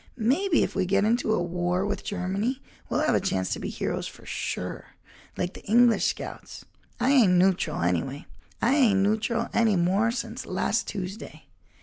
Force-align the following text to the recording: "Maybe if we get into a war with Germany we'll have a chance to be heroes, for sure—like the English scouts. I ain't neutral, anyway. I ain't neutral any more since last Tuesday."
"Maybe 0.17 0.63
if 0.63 0.73
we 0.73 0.87
get 0.87 1.03
into 1.05 1.31
a 1.31 1.43
war 1.43 1.85
with 1.85 2.03
Germany 2.03 2.59
we'll 2.89 3.01
have 3.05 3.13
a 3.13 3.19
chance 3.21 3.53
to 3.53 3.59
be 3.59 3.69
heroes, 3.69 4.07
for 4.07 4.25
sure—like 4.25 5.53
the 5.53 5.63
English 5.65 6.05
scouts. 6.07 6.65
I 6.99 7.11
ain't 7.11 7.33
neutral, 7.33 7.83
anyway. 7.83 8.25
I 8.63 8.73
ain't 8.73 9.01
neutral 9.01 9.47
any 9.53 9.75
more 9.75 10.09
since 10.09 10.43
last 10.47 10.87
Tuesday." 10.87 11.45